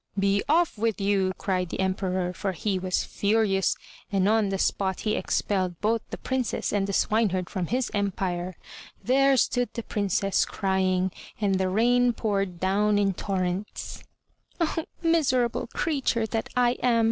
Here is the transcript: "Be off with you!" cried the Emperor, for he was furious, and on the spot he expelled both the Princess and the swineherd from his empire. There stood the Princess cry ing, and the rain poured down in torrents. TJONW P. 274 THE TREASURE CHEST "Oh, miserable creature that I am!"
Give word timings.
"Be 0.17 0.41
off 0.49 0.79
with 0.79 0.99
you!" 0.99 1.31
cried 1.37 1.69
the 1.69 1.79
Emperor, 1.79 2.33
for 2.33 2.53
he 2.53 2.79
was 2.79 3.03
furious, 3.03 3.75
and 4.11 4.27
on 4.27 4.49
the 4.49 4.57
spot 4.57 5.01
he 5.01 5.15
expelled 5.15 5.79
both 5.79 6.01
the 6.09 6.17
Princess 6.17 6.73
and 6.73 6.87
the 6.87 6.91
swineherd 6.91 7.51
from 7.51 7.67
his 7.67 7.91
empire. 7.93 8.55
There 9.03 9.37
stood 9.37 9.69
the 9.75 9.83
Princess 9.83 10.43
cry 10.43 10.79
ing, 10.81 11.11
and 11.39 11.59
the 11.59 11.69
rain 11.69 12.13
poured 12.13 12.59
down 12.59 12.97
in 12.97 13.13
torrents. 13.13 14.03
TJONW 14.59 14.59
P. 14.59 14.65
274 14.65 14.65
THE 14.65 14.71
TREASURE 14.71 14.85
CHEST 14.85 14.87
"Oh, 15.03 15.07
miserable 15.07 15.67
creature 15.67 16.25
that 16.25 16.49
I 16.55 16.71
am!" 16.81 16.99